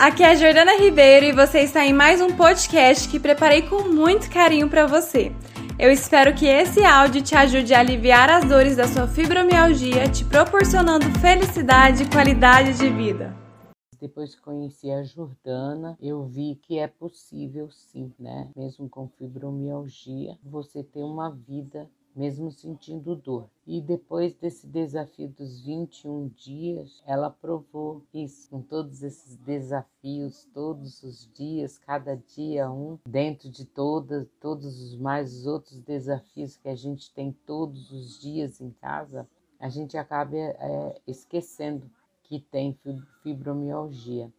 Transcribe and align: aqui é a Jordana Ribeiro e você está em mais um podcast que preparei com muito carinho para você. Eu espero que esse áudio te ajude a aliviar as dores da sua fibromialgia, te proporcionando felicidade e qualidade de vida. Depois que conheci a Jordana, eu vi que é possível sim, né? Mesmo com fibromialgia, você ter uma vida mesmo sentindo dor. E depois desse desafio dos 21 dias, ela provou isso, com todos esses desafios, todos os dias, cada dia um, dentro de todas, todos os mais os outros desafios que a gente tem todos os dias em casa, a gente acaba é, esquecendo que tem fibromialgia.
aqui 0.00 0.22
é 0.22 0.30
a 0.30 0.34
Jordana 0.34 0.78
Ribeiro 0.78 1.26
e 1.26 1.32
você 1.32 1.60
está 1.60 1.84
em 1.84 1.92
mais 1.92 2.22
um 2.22 2.34
podcast 2.34 3.06
que 3.06 3.20
preparei 3.20 3.60
com 3.60 3.82
muito 3.82 4.30
carinho 4.30 4.66
para 4.66 4.86
você. 4.86 5.30
Eu 5.78 5.92
espero 5.92 6.34
que 6.34 6.46
esse 6.46 6.82
áudio 6.82 7.22
te 7.22 7.34
ajude 7.34 7.74
a 7.74 7.80
aliviar 7.80 8.30
as 8.30 8.46
dores 8.46 8.76
da 8.76 8.88
sua 8.88 9.06
fibromialgia, 9.06 10.08
te 10.08 10.24
proporcionando 10.24 11.04
felicidade 11.20 12.04
e 12.04 12.08
qualidade 12.08 12.78
de 12.78 12.88
vida. 12.88 13.36
Depois 14.00 14.34
que 14.34 14.40
conheci 14.40 14.90
a 14.90 15.02
Jordana, 15.02 15.98
eu 16.00 16.24
vi 16.24 16.58
que 16.62 16.78
é 16.78 16.88
possível 16.88 17.68
sim, 17.70 18.10
né? 18.18 18.48
Mesmo 18.56 18.88
com 18.88 19.06
fibromialgia, 19.06 20.38
você 20.42 20.82
ter 20.82 21.02
uma 21.02 21.30
vida 21.30 21.86
mesmo 22.14 22.50
sentindo 22.50 23.14
dor. 23.14 23.48
E 23.66 23.80
depois 23.80 24.34
desse 24.34 24.66
desafio 24.66 25.28
dos 25.28 25.60
21 25.60 26.28
dias, 26.28 27.02
ela 27.06 27.30
provou 27.30 28.02
isso, 28.12 28.50
com 28.50 28.60
todos 28.60 29.02
esses 29.02 29.36
desafios, 29.36 30.48
todos 30.52 31.02
os 31.02 31.30
dias, 31.32 31.78
cada 31.78 32.16
dia 32.16 32.70
um, 32.70 32.98
dentro 33.06 33.48
de 33.48 33.64
todas, 33.64 34.26
todos 34.40 34.80
os 34.82 34.96
mais 34.96 35.32
os 35.34 35.46
outros 35.46 35.80
desafios 35.80 36.56
que 36.56 36.68
a 36.68 36.74
gente 36.74 37.12
tem 37.12 37.32
todos 37.46 37.90
os 37.90 38.20
dias 38.20 38.60
em 38.60 38.70
casa, 38.70 39.28
a 39.58 39.68
gente 39.68 39.96
acaba 39.96 40.36
é, 40.36 41.00
esquecendo 41.06 41.90
que 42.24 42.40
tem 42.40 42.78
fibromialgia. 43.22 44.32